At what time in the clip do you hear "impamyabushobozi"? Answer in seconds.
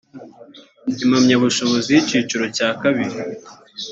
1.03-1.89